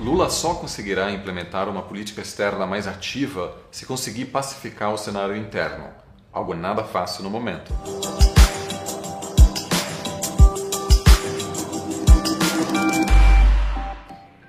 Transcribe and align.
Lula 0.00 0.30
só 0.30 0.54
conseguirá 0.54 1.12
implementar 1.12 1.68
uma 1.68 1.82
política 1.82 2.22
externa 2.22 2.66
mais 2.66 2.88
ativa 2.88 3.54
se 3.70 3.84
conseguir 3.84 4.24
pacificar 4.26 4.94
o 4.94 4.96
cenário 4.96 5.36
interno, 5.36 5.88
algo 6.32 6.54
nada 6.54 6.82
fácil 6.82 7.22
no 7.22 7.28
momento. 7.28 7.70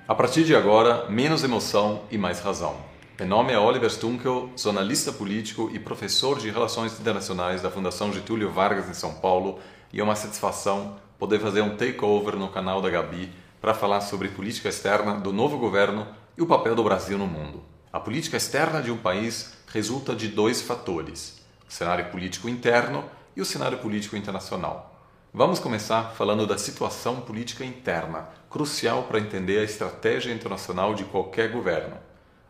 A 0.08 0.14
partir 0.14 0.44
de 0.44 0.56
agora, 0.56 1.06
menos 1.10 1.44
emoção 1.44 2.00
e 2.10 2.16
mais 2.16 2.40
razão. 2.40 2.74
Meu 3.18 3.28
nome 3.28 3.52
é 3.52 3.58
Oliver 3.58 3.90
Stunkel, 3.90 4.48
jornalista 4.56 5.12
político 5.12 5.70
e 5.74 5.78
professor 5.78 6.38
de 6.38 6.48
Relações 6.48 6.98
Internacionais 6.98 7.60
da 7.60 7.70
Fundação 7.70 8.10
Getúlio 8.10 8.50
Vargas 8.50 8.88
em 8.88 8.94
São 8.94 9.12
Paulo, 9.16 9.58
e 9.92 10.00
é 10.00 10.02
uma 10.02 10.16
satisfação 10.16 10.96
poder 11.18 11.40
fazer 11.40 11.60
um 11.60 11.76
takeover 11.76 12.36
no 12.36 12.48
canal 12.48 12.80
da 12.80 12.88
Gabi 12.88 13.30
para 13.62 13.72
falar 13.72 14.00
sobre 14.00 14.28
política 14.28 14.68
externa 14.68 15.20
do 15.20 15.32
novo 15.32 15.56
governo 15.56 16.08
e 16.36 16.42
o 16.42 16.46
papel 16.46 16.74
do 16.74 16.82
Brasil 16.82 17.16
no 17.16 17.28
mundo. 17.28 17.62
A 17.92 18.00
política 18.00 18.36
externa 18.36 18.82
de 18.82 18.90
um 18.90 18.96
país 18.96 19.52
resulta 19.72 20.16
de 20.16 20.26
dois 20.26 20.60
fatores: 20.60 21.40
o 21.68 21.72
cenário 21.72 22.10
político 22.10 22.48
interno 22.48 23.04
e 23.36 23.40
o 23.40 23.44
cenário 23.44 23.78
político 23.78 24.16
internacional. 24.16 25.06
Vamos 25.32 25.60
começar 25.60 26.10
falando 26.10 26.44
da 26.44 26.58
situação 26.58 27.20
política 27.20 27.64
interna, 27.64 28.28
crucial 28.50 29.04
para 29.04 29.20
entender 29.20 29.60
a 29.60 29.64
estratégia 29.64 30.34
internacional 30.34 30.92
de 30.92 31.04
qualquer 31.04 31.52
governo. 31.52 31.96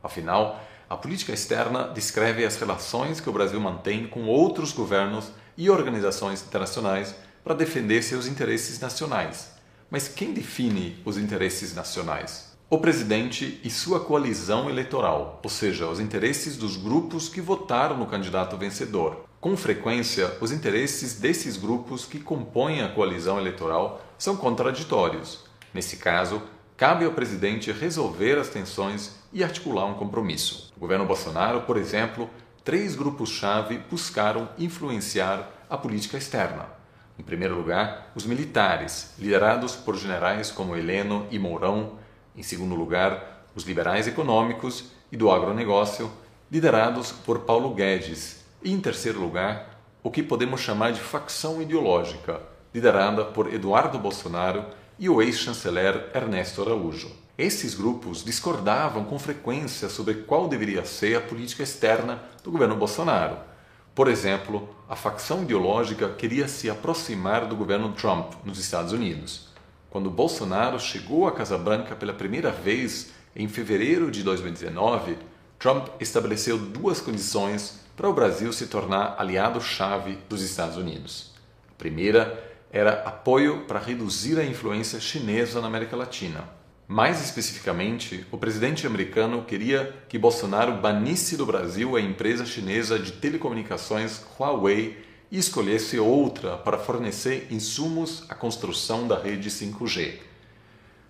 Afinal, 0.03 0.61
a 0.89 0.97
política 0.97 1.33
externa 1.33 1.89
descreve 1.89 2.45
as 2.45 2.57
relações 2.57 3.21
que 3.21 3.29
o 3.29 3.33
Brasil 3.33 3.61
mantém 3.61 4.07
com 4.07 4.25
outros 4.25 4.73
governos 4.73 5.31
e 5.59 5.69
organizações 5.69 6.43
internacionais 6.43 7.15
para 7.45 7.55
defender 7.55 8.03
seus 8.03 8.27
interesses 8.27 8.81
nacionais. 8.81 9.53
Mas 9.93 10.09
quem 10.09 10.33
define 10.33 10.97
os 11.05 11.19
interesses 11.19 11.75
nacionais? 11.75 12.57
O 12.71 12.79
presidente 12.79 13.61
e 13.63 13.69
sua 13.69 14.01
coalizão 14.01 14.71
eleitoral, 14.71 15.39
ou 15.45 15.51
seja, 15.51 15.87
os 15.87 16.01
interesses 16.01 16.57
dos 16.57 16.79
grupos 16.79 17.29
que 17.29 17.43
votaram 17.43 17.99
no 17.99 18.07
candidato 18.07 18.57
vencedor. 18.57 19.27
Com 19.39 19.55
frequência, 19.55 20.35
os 20.41 20.51
interesses 20.51 21.21
desses 21.21 21.59
grupos 21.59 22.07
que 22.07 22.19
compõem 22.19 22.81
a 22.81 22.89
coalizão 22.89 23.39
eleitoral 23.39 24.01
são 24.17 24.35
contraditórios. 24.35 25.45
Nesse 25.75 25.99
caso, 25.99 26.41
cabe 26.75 27.05
ao 27.05 27.13
presidente 27.13 27.71
resolver 27.71 28.39
as 28.39 28.49
tensões 28.49 29.17
e 29.31 29.45
articular 29.45 29.85
um 29.85 29.93
compromisso. 29.93 30.73
O 30.75 30.81
governo 30.81 31.05
Bolsonaro, 31.05 31.65
por 31.65 31.77
exemplo, 31.77 32.31
três 32.65 32.97
grupos-chave 32.97 33.77
buscaram 33.91 34.49
influenciar 34.59 35.51
a 35.69 35.77
política 35.77 36.17
externa. 36.17 36.81
Em 37.19 37.23
primeiro 37.23 37.55
lugar, 37.55 38.11
os 38.15 38.25
militares, 38.25 39.15
liderados 39.19 39.77
por 39.77 39.97
generais 39.97 40.51
como 40.51 40.77
Heleno 40.77 41.27
e 41.31 41.39
Mourão. 41.39 41.99
Em 42.35 42.43
segundo 42.43 42.75
lugar, 42.75 43.47
os 43.55 43.65
liberais 43.65 44.07
econômicos 44.07 44.93
e 45.11 45.17
do 45.17 45.31
agronegócio, 45.31 46.11
liderados 46.51 47.13
por 47.13 47.41
Paulo 47.41 47.75
Guedes. 47.75 48.45
E 48.63 48.73
em 48.73 48.81
terceiro 48.81 49.21
lugar, 49.21 49.79
o 50.03 50.11
que 50.11 50.23
podemos 50.23 50.61
chamar 50.61 50.93
de 50.93 51.01
facção 51.01 51.61
ideológica, 51.61 52.41
liderada 52.75 53.25
por 53.27 53.53
Eduardo 53.53 53.99
Bolsonaro 53.99 54.65
e 54.99 55.09
o 55.09 55.21
ex-chanceler 55.21 56.11
Ernesto 56.15 56.63
Araújo. 56.63 57.11
Esses 57.37 57.75
grupos 57.75 58.25
discordavam 58.25 59.05
com 59.05 59.19
frequência 59.19 59.89
sobre 59.89 60.15
qual 60.15 60.49
deveria 60.49 60.85
ser 60.85 61.17
a 61.17 61.21
política 61.21 61.63
externa 61.63 62.23
do 62.43 62.51
governo 62.51 62.77
Bolsonaro 62.77 63.52
por 63.95 64.09
exemplo, 64.09 64.69
a 64.89 64.97
facção 64.97 65.43
ideológica 65.43 66.09
queria 66.09 66.49
se 66.49 66.71
aproximar 66.71 67.47
do 67.47 67.55
governo 67.55 67.93
Trump 67.93 68.33
nos 68.45 68.59
Estados 68.59 68.93
Unidos. 68.93 69.49
Quando 69.91 70.11
Bolsonaro 70.11 70.81
chegou 70.81 71.29
à 71.29 71.33
Casa 71.33 71.59
Branca 71.59 71.95
pela 71.95 72.15
primeira 72.15 72.51
vez 72.51 73.13
em 73.37 73.47
fevereiro 73.49 74.11
de 74.11 74.23
2019, 74.23 75.19
Trump 75.59 75.89
estabeleceu 76.01 76.57
duas 76.57 77.01
condições 77.01 77.81
para 77.95 78.09
o 78.09 78.15
Brasil 78.15 78.51
se 78.53 78.67
tornar 78.67 79.17
aliado-chave 79.19 80.19
dos 80.27 80.41
Estados 80.41 80.79
Unidos. 80.79 81.33
A 81.71 81.75
primeira 81.77 82.51
era 82.73 83.03
apoio 83.03 83.67
para 83.67 83.79
reduzir 83.79 84.41
a 84.41 84.45
influência 84.45 84.99
chinesa 84.99 85.61
na 85.61 85.67
América 85.67 85.95
Latina. 85.95 86.45
Mais 86.89 87.23
especificamente, 87.25 88.27
o 88.31 88.37
presidente 88.37 88.87
americano 88.87 89.45
queria 89.45 89.95
que 90.09 90.19
Bolsonaro 90.19 90.75
banisse 90.81 91.37
do 91.37 91.47
Brasil 91.47 91.97
a 91.97 92.01
empresa 92.01 92.45
chinesa 92.45 92.99
de 92.99 93.13
telecomunicações 93.13 94.21
Huawei 94.39 95.03
e 95.31 95.39
escolhesse 95.39 95.99
outra 95.99 96.59
para 96.59 96.77
fornecer 96.77 97.47
insumos 97.51 98.25
à 98.29 98.35
construção 98.35 99.09
da 99.09 99.19
rede 99.19 99.49
5G. 99.49 100.19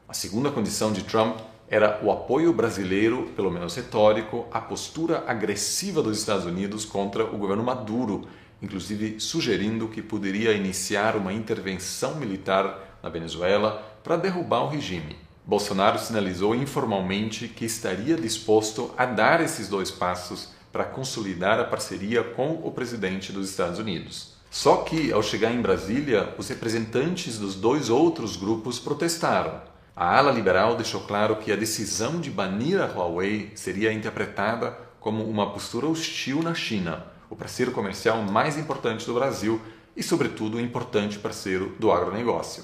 A 0.07 0.15
segunda 0.15 0.51
condição 0.51 0.93
de 0.93 1.03
Trump 1.03 1.39
era 1.69 1.99
o 2.03 2.13
apoio 2.13 2.53
brasileiro, 2.53 3.33
pelo 3.35 3.51
menos 3.51 3.75
retórico, 3.75 4.47
à 4.53 4.61
postura 4.61 5.25
agressiva 5.27 6.03
dos 6.03 6.19
Estados 6.19 6.45
Unidos 6.45 6.85
contra 6.85 7.25
o 7.25 7.39
governo 7.39 7.65
Maduro, 7.65 8.29
inclusive 8.61 9.19
sugerindo 9.19 9.89
que 9.89 10.03
poderia 10.03 10.53
iniciar 10.53 11.17
uma 11.17 11.33
intervenção 11.33 12.15
militar 12.17 12.99
na 13.03 13.09
Venezuela 13.09 13.83
para 14.05 14.17
derrubar 14.17 14.65
o 14.65 14.69
regime. 14.69 15.17
Bolsonaro 15.45 15.99
sinalizou 15.99 16.55
informalmente 16.55 17.49
que 17.49 17.65
estaria 17.65 18.17
disposto 18.17 18.95
a 18.97 19.05
dar 19.05 19.41
esses 19.41 19.69
dois 19.69 19.91
passos 19.91 20.51
para 20.73 20.85
consolidar 20.85 21.59
a 21.59 21.65
parceria 21.65 22.23
com 22.23 22.61
o 22.63 22.71
presidente 22.71 23.33
dos 23.33 23.51
Estados 23.51 23.79
Unidos. 23.79 24.35
Só 24.51 24.79
que, 24.79 25.11
ao 25.11 25.23
chegar 25.23 25.53
em 25.53 25.61
Brasília, 25.61 26.35
os 26.39 26.49
representantes 26.49 27.39
dos 27.39 27.55
dois 27.55 27.91
outros 27.91 28.37
grupos 28.37 28.79
protestaram. 28.79 29.61
A 29.97 30.17
ala 30.17 30.31
liberal 30.31 30.77
deixou 30.77 31.01
claro 31.01 31.37
que 31.37 31.51
a 31.51 31.57
decisão 31.57 32.21
de 32.21 32.31
banir 32.31 32.81
a 32.81 32.87
Huawei 32.87 33.51
seria 33.55 33.93
interpretada 33.93 34.79
como 35.01 35.25
uma 35.25 35.51
postura 35.51 35.87
hostil 35.87 36.43
na 36.43 36.55
China, 36.55 37.05
o 37.29 37.35
parceiro 37.35 37.73
comercial 37.73 38.23
mais 38.23 38.57
importante 38.57 39.05
do 39.07 39.15
Brasil 39.15 39.61
e, 39.97 40.03
sobretudo, 40.03 40.61
importante 40.61 41.19
parceiro 41.19 41.75
do 41.79 41.91
agronegócio. 41.91 42.63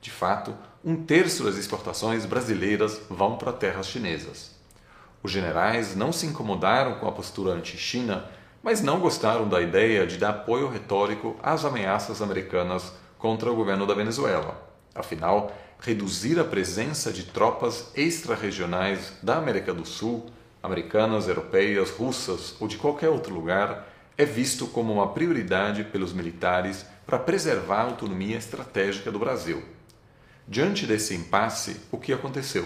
De 0.00 0.10
fato, 0.10 0.54
um 0.84 0.94
terço 0.94 1.42
das 1.42 1.56
exportações 1.56 2.24
brasileiras 2.24 3.00
vão 3.10 3.36
para 3.36 3.52
terras 3.52 3.88
chinesas. 3.88 4.52
Os 5.22 5.32
generais 5.32 5.96
não 5.96 6.12
se 6.12 6.24
incomodaram 6.24 7.00
com 7.00 7.08
a 7.08 7.12
postura 7.12 7.52
anti-China, 7.52 8.24
mas 8.62 8.80
não 8.80 9.00
gostaram 9.00 9.48
da 9.48 9.60
ideia 9.60 10.06
de 10.06 10.16
dar 10.16 10.30
apoio 10.30 10.68
retórico 10.68 11.34
às 11.42 11.64
ameaças 11.64 12.22
americanas 12.22 12.92
contra 13.18 13.50
o 13.50 13.56
governo 13.56 13.86
da 13.86 13.94
Venezuela. 13.94 14.70
Afinal, 14.94 15.52
reduzir 15.80 16.38
a 16.38 16.44
presença 16.44 17.12
de 17.12 17.24
tropas 17.24 17.90
extra-regionais 17.96 19.14
da 19.20 19.36
América 19.36 19.74
do 19.74 19.84
Sul, 19.84 20.26
americanas, 20.62 21.26
europeias, 21.26 21.90
russas 21.90 22.54
ou 22.60 22.68
de 22.68 22.76
qualquer 22.76 23.08
outro 23.08 23.34
lugar, 23.34 23.88
é 24.16 24.24
visto 24.24 24.66
como 24.68 24.92
uma 24.92 25.08
prioridade 25.08 25.82
pelos 25.82 26.12
militares 26.12 26.86
para 27.04 27.18
preservar 27.18 27.80
a 27.80 27.84
autonomia 27.84 28.36
estratégica 28.36 29.10
do 29.10 29.18
Brasil. 29.18 29.77
Diante 30.50 30.86
desse 30.86 31.14
impasse, 31.14 31.78
o 31.92 31.98
que 31.98 32.10
aconteceu? 32.10 32.64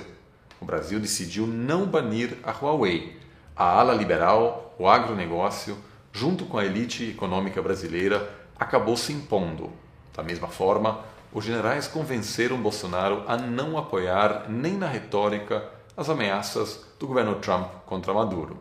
O 0.61 0.65
Brasil 0.65 1.01
decidiu 1.01 1.49
não 1.49 1.85
banir 1.85 2.39
a 2.45 2.53
Huawei. 2.53 3.19
A 3.57 3.65
ala 3.65 3.93
liberal, 3.93 4.73
o 4.79 4.89
agronegócio, 4.89 5.77
junto 6.13 6.45
com 6.45 6.59
a 6.59 6.65
elite 6.65 7.11
econômica 7.11 7.61
brasileira, 7.61 8.33
acabou 8.57 8.97
se 8.97 9.13
impondo. 9.13 9.69
Da 10.15 10.23
mesma 10.23 10.47
forma, 10.47 11.01
os 11.33 11.45
generais 11.45 11.89
convenceram 11.89 12.63
Bolsonaro 12.63 13.25
a 13.27 13.37
não 13.37 13.77
apoiar 13.77 14.49
nem 14.49 14.75
na 14.75 14.87
retórica 14.87 15.69
as 15.97 16.09
ameaças 16.09 16.85
do 17.01 17.09
governo 17.09 17.35
Trump 17.41 17.67
contra 17.85 18.15
Maduro. 18.15 18.59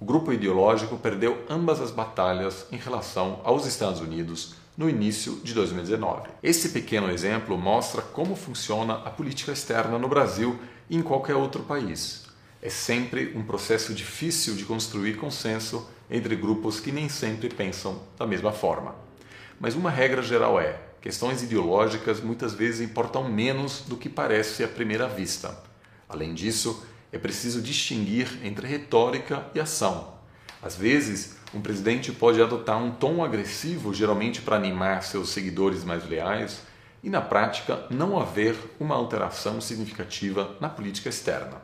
O 0.00 0.04
grupo 0.06 0.32
ideológico 0.32 0.96
perdeu 0.96 1.44
ambas 1.46 1.78
as 1.78 1.90
batalhas 1.90 2.66
em 2.72 2.78
relação 2.78 3.38
aos 3.44 3.66
Estados 3.66 4.00
Unidos 4.00 4.61
no 4.76 4.88
início 4.88 5.40
de 5.44 5.52
2019. 5.54 6.28
Esse 6.42 6.70
pequeno 6.70 7.10
exemplo 7.10 7.58
mostra 7.58 8.00
como 8.00 8.34
funciona 8.34 8.94
a 8.94 9.10
política 9.10 9.52
externa 9.52 9.98
no 9.98 10.08
Brasil 10.08 10.58
e 10.88 10.96
em 10.96 11.02
qualquer 11.02 11.34
outro 11.34 11.62
país. 11.62 12.24
É 12.60 12.70
sempre 12.70 13.32
um 13.36 13.42
processo 13.42 13.92
difícil 13.92 14.54
de 14.54 14.64
construir 14.64 15.16
consenso 15.16 15.88
entre 16.10 16.36
grupos 16.36 16.80
que 16.80 16.92
nem 16.92 17.08
sempre 17.08 17.48
pensam 17.48 18.00
da 18.16 18.26
mesma 18.26 18.52
forma. 18.52 18.94
Mas 19.58 19.74
uma 19.74 19.90
regra 19.90 20.22
geral 20.22 20.60
é: 20.60 20.80
questões 21.00 21.42
ideológicas 21.42 22.20
muitas 22.20 22.54
vezes 22.54 22.80
importam 22.80 23.28
menos 23.28 23.82
do 23.86 23.96
que 23.96 24.08
parece 24.08 24.62
à 24.62 24.68
primeira 24.68 25.08
vista. 25.08 25.56
Além 26.08 26.34
disso, 26.34 26.84
é 27.10 27.18
preciso 27.18 27.60
distinguir 27.60 28.38
entre 28.42 28.66
retórica 28.66 29.46
e 29.54 29.60
ação. 29.60 30.14
Às 30.62 30.76
vezes, 30.76 31.36
um 31.52 31.60
presidente 31.60 32.12
pode 32.12 32.40
adotar 32.40 32.78
um 32.78 32.92
tom 32.92 33.24
agressivo, 33.24 33.92
geralmente 33.92 34.40
para 34.40 34.54
animar 34.54 35.02
seus 35.02 35.30
seguidores 35.30 35.82
mais 35.82 36.08
leais, 36.08 36.62
e 37.02 37.10
na 37.10 37.20
prática 37.20 37.84
não 37.90 38.18
haver 38.18 38.54
uma 38.78 38.94
alteração 38.94 39.60
significativa 39.60 40.56
na 40.60 40.68
política 40.68 41.08
externa. 41.08 41.60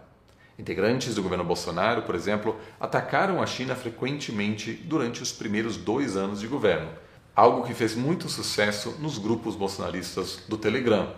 Integrantes 0.59 1.15
do 1.15 1.23
governo 1.23 1.45
Bolsonaro, 1.45 2.03
por 2.03 2.17
exemplo, 2.17 2.57
atacaram 2.81 3.41
a 3.41 3.47
China 3.47 3.77
frequentemente 3.77 4.73
durante 4.73 5.23
os 5.23 5.31
primeiros 5.31 5.77
dois 5.77 6.17
anos 6.17 6.41
de 6.41 6.49
governo, 6.49 6.91
algo 7.37 7.63
que 7.65 7.75
fez 7.75 7.95
muito 7.95 8.29
sucesso 8.29 8.97
nos 8.99 9.17
grupos 9.17 9.55
bolsonaristas 9.55 10.41
do 10.49 10.59
Telegram. 10.59 11.15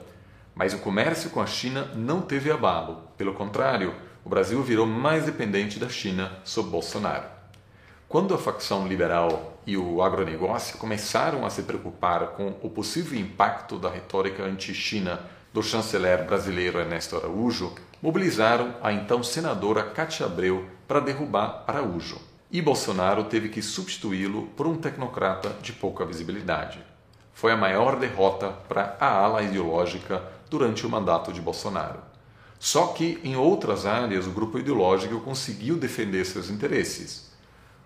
Mas 0.54 0.74
o 0.74 0.78
comércio 0.80 1.30
com 1.30 1.40
a 1.40 1.46
China 1.46 1.86
não 1.94 2.20
teve 2.20 2.50
abalo. 2.50 3.04
Pelo 3.16 3.32
contrário, 3.32 3.94
o 4.22 4.28
Brasil 4.28 4.62
virou 4.62 4.84
mais 4.84 5.24
dependente 5.24 5.78
da 5.78 5.88
China 5.88 6.30
sob 6.44 6.68
Bolsonaro. 6.68 7.39
Quando 8.10 8.34
a 8.34 8.38
facção 8.38 8.88
liberal 8.88 9.56
e 9.64 9.76
o 9.76 10.02
agronegócio 10.02 10.76
começaram 10.78 11.46
a 11.46 11.48
se 11.48 11.62
preocupar 11.62 12.30
com 12.30 12.48
o 12.60 12.68
possível 12.68 13.16
impacto 13.16 13.78
da 13.78 13.88
retórica 13.88 14.42
anti-China 14.42 15.20
do 15.54 15.62
chanceler 15.62 16.26
brasileiro 16.26 16.80
Ernesto 16.80 17.16
Araújo, 17.16 17.72
mobilizaram 18.02 18.74
a 18.82 18.92
então 18.92 19.22
senadora 19.22 19.84
Cátia 19.84 20.26
Abreu 20.26 20.66
para 20.88 20.98
derrubar 20.98 21.62
Araújo. 21.68 22.20
E 22.50 22.60
Bolsonaro 22.60 23.22
teve 23.22 23.48
que 23.48 23.62
substituí-lo 23.62 24.48
por 24.56 24.66
um 24.66 24.74
tecnocrata 24.74 25.50
de 25.62 25.72
pouca 25.72 26.04
visibilidade. 26.04 26.80
Foi 27.32 27.52
a 27.52 27.56
maior 27.56 27.94
derrota 27.94 28.48
para 28.68 28.96
a 28.98 29.06
ala 29.06 29.40
ideológica 29.40 30.20
durante 30.50 30.84
o 30.84 30.90
mandato 30.90 31.32
de 31.32 31.40
Bolsonaro. 31.40 32.00
Só 32.58 32.88
que 32.88 33.20
em 33.22 33.36
outras 33.36 33.86
áreas 33.86 34.26
o 34.26 34.32
grupo 34.32 34.58
ideológico 34.58 35.20
conseguiu 35.20 35.76
defender 35.76 36.24
seus 36.24 36.50
interesses. 36.50 37.29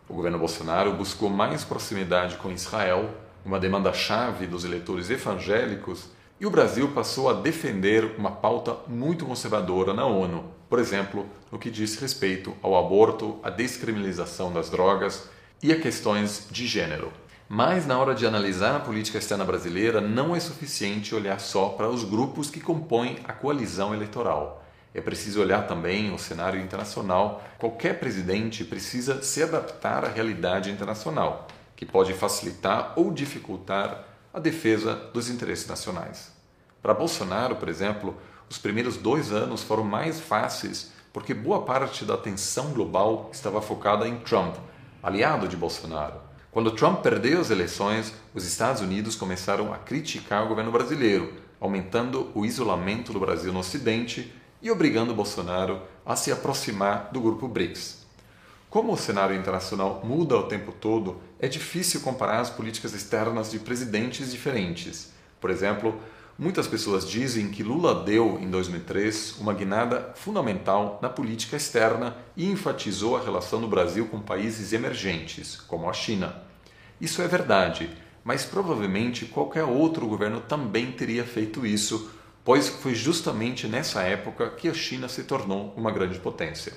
O 0.09 0.13
governo 0.13 0.39
Bolsonaro 0.39 0.93
buscou 0.93 1.31
mais 1.31 1.65
proximidade 1.65 2.37
com 2.37 2.53
Israel, 2.53 3.09
uma 3.45 3.59
demanda-chave 3.59 4.47
dos 4.47 4.65
eleitores 4.65 5.09
evangélicos 5.09 6.11
e 6.39 6.45
o 6.45 6.51
Brasil 6.51 6.89
passou 6.89 7.31
a 7.31 7.33
defender 7.33 8.15
uma 8.19 8.31
pauta 8.31 8.77
muito 8.87 9.25
conservadora 9.25 9.95
na 9.95 10.05
ONU, 10.05 10.45
por 10.69 10.79
exemplo, 10.79 11.27
no 11.51 11.59
que 11.59 11.71
diz 11.71 11.97
respeito 11.97 12.55
ao 12.61 12.77
aborto, 12.77 13.39
à 13.43 13.49
descriminalização 13.49 14.53
das 14.53 14.69
drogas 14.69 15.29
e 15.63 15.73
a 15.73 15.81
questões 15.81 16.49
de 16.51 16.67
gênero. 16.67 17.11
Mas 17.49 17.87
na 17.87 17.99
hora 17.99 18.15
de 18.15 18.27
analisar 18.27 18.77
a 18.77 18.81
política 18.81 19.19
externa 19.19 19.45
brasileira, 19.45 20.01
não 20.01 20.35
é 20.35 20.41
suficiente 20.41 21.15
olhar 21.15 21.41
só 21.41 21.69
para 21.71 21.89
os 21.89 22.05
grupos 22.05 22.51
que 22.51 22.61
compõem 22.61 23.21
a 23.25 23.33
coalizão 23.33 23.95
eleitoral. 23.95 24.64
É 24.95 25.01
preciso 25.01 25.41
olhar 25.41 25.67
também 25.67 26.15
o 26.15 26.19
cenário 26.19 26.61
internacional. 26.61 27.43
Qualquer 27.59 27.99
presidente 27.99 28.65
precisa 28.65 29.21
se 29.23 29.43
adaptar 29.43 30.05
à 30.05 30.09
realidade 30.09 30.71
internacional, 30.71 31.49
que 31.75 31.85
pode 31.85 32.15
facilitar 32.15 32.93
ou 32.95 33.13
dificultar 33.13 34.05
a 34.33 34.39
defesa 34.39 34.95
dos 35.13 35.29
interesses 35.29 35.67
nacionais. 35.67 36.33
Para 36.81 36.95
Bolsonaro, 36.95 37.57
por 37.57 37.69
exemplo, 37.69 38.17
os 38.49 38.57
primeiros 38.57 38.97
dois 38.97 39.33
anos 39.33 39.65
foram 39.65 39.83
mais 39.83 40.21
fáceis 40.21 40.93
porque 41.13 41.33
boa 41.33 41.63
parte 41.63 42.05
da 42.05 42.15
atenção 42.15 42.73
global 42.73 43.31
estava 43.33 43.63
focada 43.63 44.07
em 44.07 44.17
Trump, 44.19 44.57
aliado 45.03 45.47
de 45.47 45.57
Bolsonaro. 45.57 46.21
Quando 46.51 46.73
Trump 46.73 47.03
perdeu 47.03 47.41
as 47.41 47.51
eleições, 47.51 48.13
os 48.33 48.45
Estados 48.45 48.81
Unidos 48.81 49.17
começaram 49.17 49.73
a 49.73 49.79
criticar 49.79 50.45
o 50.45 50.49
governo 50.49 50.71
brasileiro, 50.71 51.35
aumentando 51.61 52.31
o 52.35 52.45
isolamento 52.45 53.13
do 53.13 53.21
Brasil 53.21 53.53
no 53.53 53.61
Ocidente 53.61 54.33
e 54.65 54.71
obrigando 54.71 55.15
Bolsonaro 55.15 55.83
a 56.07 56.17
se 56.17 56.33
aproximar 56.33 57.11
do 57.13 57.21
grupo 57.21 57.47
BRICS. 57.47 58.07
Como 58.71 58.95
o 58.95 58.97
cenário 58.97 59.37
internacional 59.37 60.01
muda 60.03 60.39
o 60.39 60.45
tempo 60.45 60.73
todo, 60.73 61.21
é 61.39 61.47
difícil 61.47 62.01
comparar 62.01 62.41
as 62.41 62.49
políticas 62.49 62.95
externas 62.95 63.51
de 63.51 63.59
presidentes 63.59 64.33
diferentes. 64.33 65.13
Por 65.39 65.51
exemplo, 65.51 66.01
muitas 66.39 66.67
pessoas 66.67 67.07
dizem 67.07 67.51
que 67.51 67.63
Lula 67.63 68.05
deu, 68.05 68.39
em 68.41 68.49
2003, 68.49 69.37
uma 69.39 69.53
guinada 69.53 70.13
fundamental 70.15 70.99
na 71.03 71.11
política 71.11 71.57
externa 71.57 72.17
e 72.35 72.51
enfatizou 72.51 73.19
a 73.19 73.23
relação 73.23 73.61
do 73.61 73.69
Brasil 73.69 74.07
com 74.07 74.19
países 74.19 74.73
emergentes, 74.73 75.57
como 75.57 75.91
a 75.91 75.93
China. 75.93 76.43
Isso 76.99 77.21
é 77.21 77.29
verdade, 77.29 77.91
mas 78.25 78.47
provavelmente 78.47 79.27
qualquer 79.27 79.65
outro 79.65 80.07
governo 80.07 80.41
também 80.41 80.91
teria 80.91 81.25
feito 81.25 81.67
isso, 81.67 82.11
pois 82.45 82.69
foi 82.69 82.95
justamente 82.95 83.67
nessa 83.67 84.03
época 84.03 84.51
que 84.51 84.69
a 84.69 84.75
China 84.75 85.09
se 85.09 85.25
tornou 85.25 85.73
uma 85.77 85.91
grande 85.91 86.19
potência. 86.19 86.75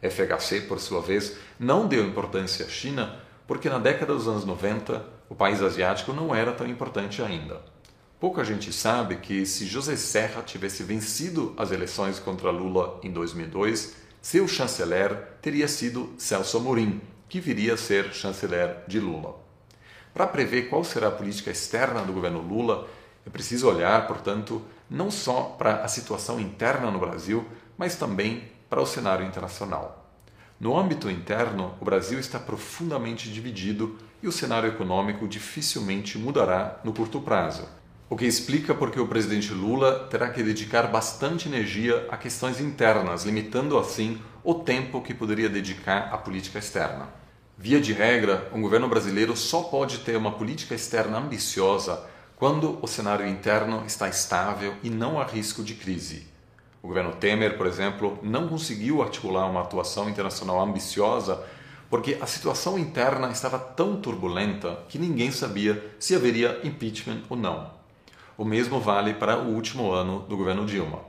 FHC, 0.00 0.62
por 0.62 0.78
sua 0.78 1.02
vez, 1.02 1.36
não 1.58 1.86
deu 1.86 2.06
importância 2.06 2.64
à 2.64 2.68
China 2.68 3.20
porque 3.46 3.68
na 3.68 3.78
década 3.78 4.14
dos 4.14 4.28
anos 4.28 4.44
90 4.44 5.04
o 5.28 5.34
país 5.34 5.60
asiático 5.60 6.12
não 6.12 6.32
era 6.32 6.52
tão 6.52 6.66
importante 6.68 7.20
ainda. 7.20 7.60
Pouca 8.20 8.44
gente 8.44 8.72
sabe 8.72 9.16
que 9.16 9.44
se 9.44 9.66
José 9.66 9.96
Serra 9.96 10.42
tivesse 10.42 10.84
vencido 10.84 11.54
as 11.56 11.72
eleições 11.72 12.18
contra 12.18 12.50
Lula 12.50 13.00
em 13.02 13.10
2002, 13.10 13.96
seu 14.22 14.46
chanceler 14.46 15.16
teria 15.42 15.66
sido 15.66 16.14
Celso 16.18 16.58
Amorim, 16.58 17.00
que 17.28 17.40
viria 17.40 17.74
a 17.74 17.76
ser 17.76 18.12
chanceler 18.12 18.84
de 18.86 19.00
Lula. 19.00 19.34
Para 20.12 20.26
prever 20.26 20.68
qual 20.68 20.84
será 20.84 21.08
a 21.08 21.12
política 21.12 21.50
externa 21.50 22.02
do 22.02 22.12
governo 22.12 22.40
Lula, 22.40 22.86
é 23.26 23.30
preciso 23.30 23.68
olhar, 23.68 24.06
portanto, 24.06 24.62
não 24.90 25.10
só 25.10 25.54
para 25.56 25.84
a 25.84 25.88
situação 25.88 26.40
interna 26.40 26.90
no 26.90 26.98
Brasil, 26.98 27.46
mas 27.78 27.94
também 27.94 28.50
para 28.68 28.82
o 28.82 28.86
cenário 28.86 29.24
internacional. 29.24 30.12
No 30.58 30.76
âmbito 30.78 31.08
interno, 31.08 31.74
o 31.80 31.84
Brasil 31.84 32.18
está 32.18 32.38
profundamente 32.38 33.30
dividido 33.32 33.96
e 34.22 34.28
o 34.28 34.32
cenário 34.32 34.68
econômico 34.68 35.26
dificilmente 35.26 36.18
mudará 36.18 36.80
no 36.84 36.92
curto 36.92 37.20
prazo, 37.20 37.66
o 38.10 38.16
que 38.16 38.26
explica 38.26 38.74
porque 38.74 38.98
o 38.98 39.06
presidente 39.06 39.54
Lula 39.54 40.08
terá 40.10 40.30
que 40.30 40.42
dedicar 40.42 40.88
bastante 40.88 41.48
energia 41.48 42.08
a 42.10 42.16
questões 42.16 42.60
internas, 42.60 43.24
limitando 43.24 43.78
assim 43.78 44.20
o 44.42 44.52
tempo 44.52 45.00
que 45.00 45.14
poderia 45.14 45.48
dedicar 45.48 46.12
à 46.12 46.18
política 46.18 46.58
externa. 46.58 47.08
Via 47.56 47.80
de 47.80 47.92
regra, 47.92 48.50
um 48.52 48.60
governo 48.60 48.88
brasileiro 48.88 49.36
só 49.36 49.62
pode 49.62 49.98
ter 49.98 50.16
uma 50.16 50.32
política 50.32 50.74
externa 50.74 51.18
ambiciosa 51.18 52.04
quando 52.40 52.78
o 52.80 52.86
cenário 52.86 53.26
interno 53.26 53.84
está 53.86 54.08
estável 54.08 54.74
e 54.82 54.88
não 54.88 55.20
há 55.20 55.24
risco 55.24 55.62
de 55.62 55.74
crise. 55.74 56.26
O 56.82 56.88
governo 56.88 57.12
Temer, 57.12 57.58
por 57.58 57.66
exemplo, 57.66 58.18
não 58.22 58.48
conseguiu 58.48 59.02
articular 59.02 59.44
uma 59.44 59.60
atuação 59.60 60.08
internacional 60.08 60.58
ambiciosa 60.58 61.44
porque 61.90 62.16
a 62.18 62.24
situação 62.24 62.78
interna 62.78 63.30
estava 63.30 63.58
tão 63.58 64.00
turbulenta 64.00 64.78
que 64.88 64.98
ninguém 64.98 65.30
sabia 65.30 65.94
se 65.98 66.14
haveria 66.14 66.58
impeachment 66.64 67.24
ou 67.28 67.36
não. 67.36 67.72
O 68.38 68.44
mesmo 68.46 68.80
vale 68.80 69.12
para 69.12 69.36
o 69.36 69.48
último 69.48 69.92
ano 69.92 70.20
do 70.20 70.34
governo 70.34 70.64
Dilma. 70.64 71.00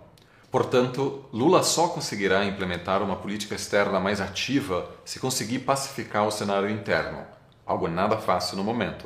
Portanto, 0.52 1.24
Lula 1.32 1.64
só 1.64 1.88
conseguirá 1.88 2.44
implementar 2.44 3.02
uma 3.02 3.16
política 3.16 3.56
externa 3.56 4.02
mais 4.02 4.20
ativa 4.20 4.86
se 5.06 5.18
conseguir 5.18 5.60
pacificar 5.60 6.28
o 6.28 6.32
cenário 6.32 6.70
interno, 6.70 7.26
algo 7.66 7.88
nada 7.88 8.18
fácil 8.18 8.58
no 8.58 8.66
momento. 8.66 9.06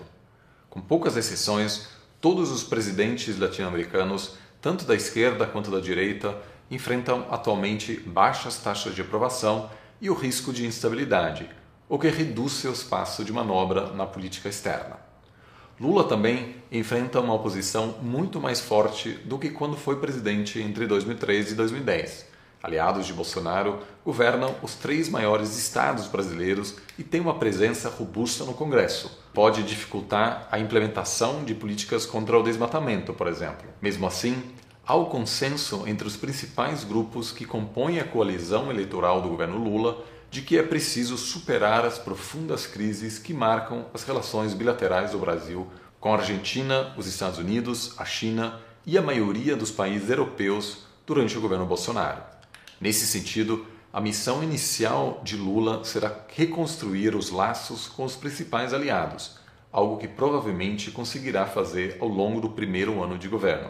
Com 0.71 0.81
poucas 0.81 1.16
exceções, 1.16 1.94
todos 2.19 2.51
os 2.51 2.63
presidentes 2.63 3.38
latino-americanos, 3.38 4.38
tanto 4.62 4.85
da 4.85 4.95
esquerda 4.95 5.45
quanto 5.45 5.69
da 5.69 5.79
direita, 5.79 6.38
enfrentam 6.69 7.27
atualmente 7.29 8.00
baixas 8.00 8.57
taxas 8.57 8.95
de 8.95 9.01
aprovação 9.01 9.69
e 10.01 10.09
o 10.09 10.13
risco 10.13 10.51
de 10.51 10.66
instabilidade, 10.66 11.49
o 11.87 11.99
que 11.99 12.09
reduz 12.09 12.54
seu 12.54 12.71
espaço 12.71 13.23
de 13.23 13.31
manobra 13.31 13.92
na 13.94 14.06
política 14.06 14.49
externa. 14.49 14.97
Lula 15.80 16.06
também 16.06 16.56
enfrenta 16.71 17.19
uma 17.19 17.33
oposição 17.33 17.95
muito 18.01 18.40
mais 18.40 18.61
forte 18.61 19.09
do 19.09 19.37
que 19.37 19.49
quando 19.49 19.75
foi 19.75 19.99
presidente 19.99 20.59
entre 20.61 20.87
2003 20.87 21.51
e 21.51 21.56
2010. 21.56 22.34
Aliados 22.66 23.06
de 23.06 23.14
Bolsonaro 23.14 23.78
governam 24.04 24.56
os 24.64 24.74
três 24.74 25.07
maiores 25.07 25.56
estados 25.56 26.07
brasileiros 26.07 26.78
e 26.98 27.04
têm 27.04 27.22
uma 27.22 27.36
presença 27.36 27.90
robusta 27.90 28.44
no 28.44 28.56
Congresso. 28.56 29.22
Pode 29.36 29.62
dificultar 29.62 30.48
a 30.52 30.57
implementação 30.57 31.44
de 31.44 31.54
políticas 31.54 32.07
contra 32.07 32.40
o 32.40 32.42
desmatamento, 32.42 33.14
por 33.14 33.28
exemplo. 33.28 33.68
Mesmo 33.80 34.07
assim, 34.07 34.42
há 34.84 34.95
o 34.95 35.06
consenso 35.06 35.84
entre 35.86 36.07
os 36.07 36.18
principais 36.18 36.84
grupos 36.84 37.31
que 37.31 37.45
compõem 37.45 38.00
a 38.00 38.04
coalizão 38.04 38.72
eleitoral 38.72 39.22
do 39.22 39.30
governo 39.30 39.60
Lula 39.60 40.04
de 40.31 40.42
que 40.42 40.57
é 40.57 40.64
preciso 40.64 41.19
superar 41.19 41.86
as 41.86 42.00
profundas 42.00 42.66
crises 42.66 43.19
que 43.19 43.31
marcam 43.31 43.86
as 43.94 44.04
relações 44.04 44.56
bilaterais 44.56 45.12
do 45.12 45.19
Brasil 45.19 45.68
com 46.00 46.12
a 46.12 46.18
Argentina, 46.18 46.95
os 46.98 47.06
Estados 47.06 47.38
Unidos, 47.38 47.94
a 48.00 48.06
China 48.06 48.60
e 48.88 48.98
a 48.98 49.04
maioria 49.04 49.56
dos 49.56 49.69
países 49.69 50.10
europeus 50.10 50.80
durante 51.06 51.38
o 51.38 51.42
governo 51.42 51.68
Bolsonaro. 51.68 52.34
Nesse 52.79 53.07
sentido, 53.07 53.65
a 53.94 54.01
missão 54.01 54.44
inicial 54.44 55.21
de 55.23 55.37
Lula 55.37 55.83
será 55.85 56.11
reconstruir 56.35 57.15
os 57.15 57.31
laços 57.31 57.87
com 57.87 58.03
os 58.03 58.15
principais 58.15 58.73
aliados, 58.73 59.37
algo 59.71 59.97
que 59.97 60.07
provavelmente 60.07 60.91
conseguirá 60.91 61.45
fazer 61.45 61.97
ao 62.01 62.07
longo 62.07 62.41
do 62.41 62.49
primeiro 62.49 63.01
ano 63.01 63.17
de 63.17 63.29
governo. 63.29 63.69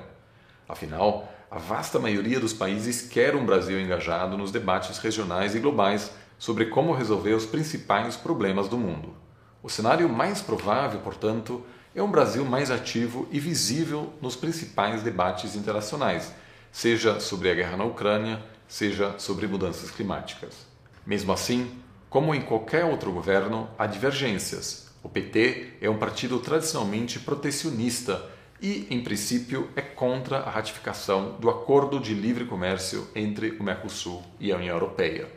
Afinal, 0.67 1.31
a 1.51 1.59
vasta 1.59 1.99
maioria 1.99 2.39
dos 2.39 2.53
países 2.53 3.03
quer 3.03 3.35
um 3.35 3.45
Brasil 3.45 3.79
engajado 3.79 4.35
nos 4.35 4.51
debates 4.51 4.97
regionais 4.97 5.53
e 5.53 5.59
globais 5.59 6.11
sobre 6.39 6.65
como 6.65 6.93
resolver 6.93 7.33
os 7.33 7.45
principais 7.45 8.15
problemas 8.15 8.67
do 8.67 8.77
mundo. 8.77 9.13
O 9.61 9.69
cenário 9.69 10.09
mais 10.09 10.41
provável, 10.41 10.99
portanto, 11.01 11.63
é 11.93 12.01
um 12.01 12.11
Brasil 12.11 12.43
mais 12.43 12.71
ativo 12.71 13.27
e 13.31 13.39
visível 13.39 14.11
nos 14.21 14.35
principais 14.35 15.01
debates 15.01 15.55
internacionais, 15.55 16.33
seja 16.71 17.19
sobre 17.19 17.49
a 17.49 17.53
guerra 17.53 17.77
na 17.77 17.85
Ucrânia, 17.85 18.43
seja 18.67 19.17
sobre 19.19 19.47
mudanças 19.47 19.91
climáticas. 19.91 20.65
Mesmo 21.05 21.31
assim, 21.31 21.71
como 22.09 22.33
em 22.33 22.41
qualquer 22.41 22.85
outro 22.85 23.11
governo, 23.11 23.69
há 23.77 23.85
divergências. 23.85 24.89
O 25.03 25.09
PT 25.09 25.73
é 25.81 25.89
um 25.89 25.97
partido 25.97 26.39
tradicionalmente 26.39 27.19
protecionista 27.19 28.27
e, 28.61 28.87
em 28.89 29.03
princípio, 29.03 29.69
é 29.75 29.81
contra 29.81 30.39
a 30.39 30.49
ratificação 30.49 31.35
do 31.39 31.49
Acordo 31.49 31.99
de 31.99 32.13
Livre 32.13 32.45
Comércio 32.45 33.07
entre 33.13 33.51
o 33.51 33.63
Mercosul 33.63 34.23
e 34.39 34.51
a 34.51 34.55
União 34.55 34.73
Europeia. 34.73 35.29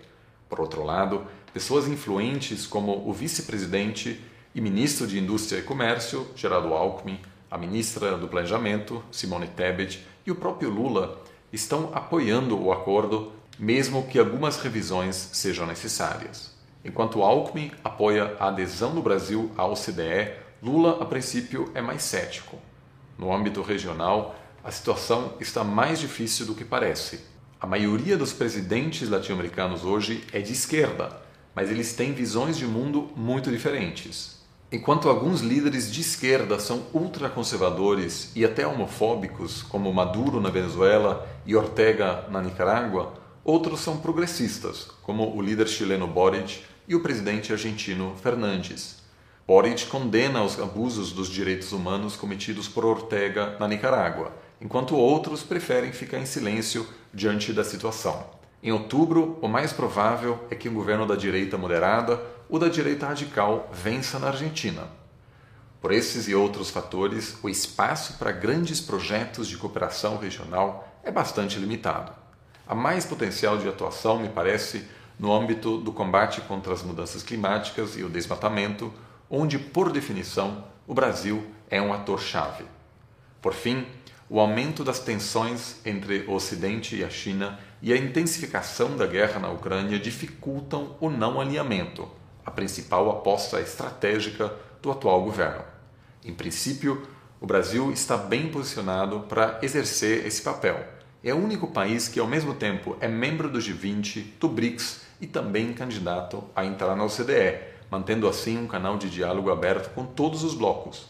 Por 0.49 0.61
outro 0.61 0.83
lado, 0.85 1.27
pessoas 1.53 1.87
influentes 1.87 2.67
como 2.67 3.09
o 3.09 3.13
vice-presidente 3.13 4.21
e 4.55 4.61
ministro 4.61 5.07
de 5.07 5.19
Indústria 5.19 5.59
e 5.59 5.63
Comércio, 5.63 6.27
Geraldo 6.35 6.73
Alckmin, 6.73 7.21
a 7.51 7.59
ministra 7.59 8.17
do 8.17 8.29
Planejamento, 8.29 9.03
Simone 9.11 9.49
Tebet, 9.49 10.05
e 10.27 10.31
o 10.31 10.37
próprio 10.37 10.71
Lula 10.71 11.23
estão 11.53 11.91
apoiando 11.95 12.61
o 12.61 12.73
acordo, 12.73 13.33
mesmo 13.59 14.07
que 14.07 14.19
algumas 14.19 14.59
revisões 14.59 15.31
sejam 15.33 15.67
necessárias. 15.67 16.57
Enquanto 16.85 17.23
Alckmin 17.23 17.73
apoia 17.83 18.37
a 18.39 18.49
adesão 18.49 18.95
do 18.95 19.03
Brasil 19.03 19.51
à 19.57 19.67
OCDE, 19.67 20.33
Lula, 20.63 21.03
a 21.03 21.05
princípio, 21.05 21.71
é 21.75 21.81
mais 21.81 22.03
cético. 22.03 22.59
No 23.19 23.35
âmbito 23.35 23.63
regional, 23.63 24.37
a 24.63 24.71
situação 24.71 25.35
está 25.41 25.65
mais 25.65 25.99
difícil 25.99 26.47
do 26.47 26.55
que 26.55 26.65
parece. 26.65 27.21
A 27.61 27.67
maioria 27.67 28.17
dos 28.17 28.33
presidentes 28.33 29.09
latino-americanos 29.09 29.85
hoje 29.85 30.25
é 30.33 30.41
de 30.41 30.53
esquerda, 30.53 31.21
mas 31.55 31.71
eles 31.71 31.93
têm 31.93 32.13
visões 32.13 32.57
de 32.57 32.67
mundo 32.67 33.11
muito 33.17 33.51
diferentes. 33.51 34.38
Enquanto 34.71 35.09
alguns 35.09 35.41
líderes 35.41 35.91
de 35.91 36.03
esquerda 36.03 36.59
são 36.59 36.83
ultraconservadores 36.93 38.31
e 38.37 38.45
até 38.45 38.67
homofóbicos, 38.67 39.63
como 39.63 39.91
Maduro 39.95 40.43
na 40.43 40.51
Venezuela 40.51 41.27
e 41.47 41.57
Ortega 41.57 42.27
na 42.31 42.43
Nicarágua, 42.43 43.15
outros 43.43 43.81
são 43.81 43.97
progressistas, 43.97 44.89
como 45.03 45.35
o 45.35 45.41
líder 45.41 45.69
chileno 45.69 46.07
Boric 46.07 46.61
e 46.87 46.95
o 46.95 47.01
presidente 47.01 47.51
argentino 47.51 48.15
Fernandes. 48.23 48.99
Boric 49.47 49.87
condena 49.87 50.43
os 50.43 50.61
abusos 50.61 51.13
dos 51.13 51.31
direitos 51.31 51.73
humanos 51.73 52.15
cometidos 52.15 52.69
por 52.69 52.85
Ortega 52.85 53.57
na 53.59 53.67
Nicarágua, 53.67 54.33
enquanto 54.61 54.95
outros 54.95 55.43
preferem 55.43 55.93
ficar 55.93 56.19
em 56.19 56.27
silêncio 56.27 56.87
diante 57.15 57.55
da 57.55 57.65
situação. 57.65 58.38
Em 58.63 58.73
outubro, 58.73 59.39
o 59.41 59.47
mais 59.47 59.73
provável 59.73 60.47
é 60.51 60.55
que 60.55 60.69
um 60.69 60.75
governo 60.75 61.07
da 61.07 61.15
direita 61.15 61.57
moderada 61.57 62.21
ou 62.49 62.59
da 62.59 62.69
direita 62.69 63.07
radical 63.07 63.71
vença 63.73 64.19
na 64.19 64.29
Argentina. 64.29 64.89
Por 65.81 65.93
esses 65.93 66.27
e 66.27 66.35
outros 66.35 66.71
fatores, 66.71 67.39
o 67.41 67.49
espaço 67.49 68.15
para 68.19 68.33
grandes 68.33 68.81
projetos 68.81 69.47
de 69.47 69.57
cooperação 69.57 70.17
regional 70.17 70.89
é 71.05 71.11
bastante 71.13 71.57
limitado. 71.59 72.13
Há 72.67 72.75
mais 72.75 73.07
potencial 73.07 73.59
de 73.59 73.69
atuação, 73.69 74.19
me 74.19 74.29
parece, 74.29 74.85
no 75.19 75.33
âmbito 75.33 75.79
do 75.79 75.93
combate 75.93 76.41
contra 76.41 76.73
as 76.73 76.83
mudanças 76.83 77.23
climáticas 77.23 77.97
e 77.97 78.03
o 78.03 78.11
desmatamento, 78.11 78.93
onde, 79.31 79.57
por 79.57 79.93
definição, 79.93 80.65
o 80.87 80.93
Brasil 80.93 81.47
é 81.71 81.81
um 81.81 81.93
ator-chave. 81.93 82.65
Por 83.41 83.55
fim, 83.55 83.87
o 84.29 84.41
aumento 84.41 84.83
das 84.83 84.99
tensões 84.99 85.77
entre 85.85 86.25
o 86.27 86.33
Ocidente 86.33 86.97
e 86.97 87.05
a 87.05 87.11
China 87.11 87.59
e 87.81 87.93
a 87.93 87.97
intensificação 87.97 88.97
da 88.97 89.07
guerra 89.07 89.39
na 89.39 89.51
Ucrânia 89.51 89.99
dificultam 89.99 90.97
o 91.01 91.09
não 91.09 91.41
alinhamento, 91.41 92.09
a 92.45 92.51
principal 92.51 93.11
aposta 93.11 93.61
estratégica 93.61 94.53
do 94.83 94.91
atual 94.91 95.23
governo. 95.23 95.63
Em 96.25 96.35
princípio, 96.35 97.07
o 97.41 97.47
Brasil 97.47 97.93
está 97.93 98.17
bem 98.17 98.49
posicionado 98.49 99.21
para 99.21 99.59
exercer 99.63 100.27
esse 100.27 100.43
papel. 100.43 100.85
É 101.23 101.33
o 101.33 101.39
único 101.39 101.69
país 101.69 102.09
que, 102.09 102.19
ao 102.19 102.27
mesmo 102.27 102.55
tempo, 102.55 102.97
é 103.01 103.07
membro 103.07 103.49
do 103.49 103.59
G20, 103.59 104.39
do 104.41 104.49
BRICS 104.49 105.03
e 105.21 105.27
também 105.27 105.73
candidato 105.73 106.45
a 106.55 106.65
entrar 106.65 106.97
na 106.97 107.05
OCDE, 107.05 107.61
mantendo 107.91 108.29
assim 108.29 108.59
um 108.59 108.67
canal 108.67 108.97
de 108.97 109.09
diálogo 109.09 109.51
aberto 109.51 109.93
com 109.95 110.05
todos 110.05 110.43
os 110.43 110.55
blocos. 110.55 111.07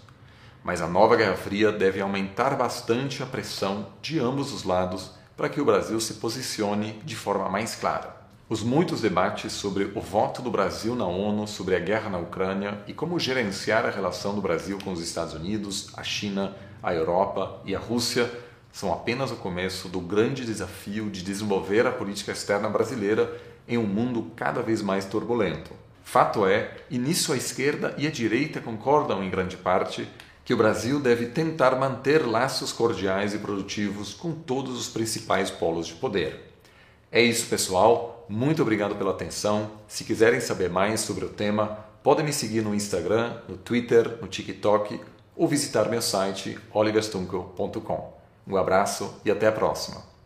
Mas 0.63 0.81
a 0.81 0.87
nova 0.87 1.17
Guerra 1.17 1.37
Fria 1.37 1.73
deve 1.73 2.01
aumentar 2.01 2.57
bastante 2.57 3.23
a 3.23 3.27
pressão 3.27 3.87
de 4.03 4.19
ambos 4.19 4.53
os 4.53 4.65
lados 4.65 5.13
para 5.39 5.49
que 5.49 5.61
o 5.61 5.65
Brasil 5.65 6.01
se 6.01 6.15
posicione 6.15 7.01
de 7.05 7.15
forma 7.15 7.49
mais 7.49 7.77
clara. 7.77 8.17
Os 8.49 8.61
muitos 8.61 9.01
debates 9.01 9.53
sobre 9.53 9.85
o 9.95 10.01
voto 10.01 10.43
do 10.43 10.51
Brasil 10.51 10.97
na 10.97 11.07
ONU 11.07 11.47
sobre 11.47 11.77
a 11.77 11.79
guerra 11.79 12.11
na 12.11 12.19
Ucrânia 12.19 12.81
e 12.89 12.93
como 12.93 13.21
gerenciar 13.21 13.87
a 13.87 13.91
relação 13.91 14.35
do 14.35 14.43
Brasil 14.43 14.79
com 14.83 14.93
os 14.93 15.01
Estados 15.01 15.35
Unidos, 15.35 15.93
a 15.97 16.03
China, 16.03 16.57
a 16.83 16.93
Europa 16.93 17.61
e 17.65 17.77
a 17.77 17.79
Rússia 17.79 18.29
são 18.73 18.93
apenas 18.93 19.31
o 19.31 19.37
começo 19.37 19.89
do 19.89 20.01
grande 20.01 20.45
desafio 20.45 21.09
de 21.09 21.23
desenvolver 21.23 21.87
a 21.87 21.93
política 21.93 22.33
externa 22.33 22.69
brasileira 22.69 23.41
em 23.69 23.79
um 23.79 23.87
mundo 23.87 24.33
cada 24.35 24.61
vez 24.61 24.83
mais 24.83 25.05
turbulento. 25.05 25.71
Fato 26.03 26.47
é, 26.47 26.79
e 26.91 26.99
nisso 26.99 27.33
a 27.33 27.37
esquerda 27.37 27.95
e 27.97 28.09
a 28.09 28.11
direita 28.11 28.61
concordam 28.61 29.23
em 29.23 29.31
grande 29.31 29.57
parte, 29.57 30.09
que 30.49 30.55
o 30.55 30.57
Brasil 30.57 30.99
deve 30.99 31.27
tentar 31.27 31.77
manter 31.77 32.27
laços 32.27 32.73
cordiais 32.73 33.35
e 33.35 33.39
produtivos 33.39 34.15
com 34.15 34.33
todos 34.33 34.81
os 34.81 34.89
principais 34.89 35.51
polos 35.51 35.89
de 35.89 35.93
poder. 35.93 36.55
É 37.13 37.21
isso, 37.21 37.49
pessoal. 37.49 38.25
Muito 38.31 38.63
obrigado 38.63 38.97
pela 38.97 39.11
atenção. 39.11 39.71
Se 39.87 40.05
quiserem 40.05 40.41
saber 40.41 40.71
mais 40.71 41.03
sobre 41.03 41.27
o 41.27 41.29
tema, 41.29 41.85
podem 42.03 42.25
me 42.25 42.33
seguir 42.33 42.63
no 42.63 42.75
Instagram, 42.75 43.43
no 43.47 43.59
Twitter, 43.59 44.17
no 44.23 44.27
TikTok 44.27 44.99
ou 45.37 45.47
visitar 45.47 45.91
meu 45.91 46.01
site 46.01 46.59
oliverstunkel.com. 46.73 48.19
Um 48.47 48.57
abraço 48.57 49.21
e 49.27 49.31
até 49.31 49.49
a 49.49 49.53
próxima. 49.53 50.18